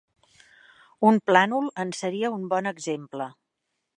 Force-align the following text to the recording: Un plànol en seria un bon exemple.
Un 1.09 1.19
plànol 1.31 1.69
en 1.85 1.93
seria 1.99 2.33
un 2.39 2.49
bon 2.55 2.73
exemple. 2.75 3.31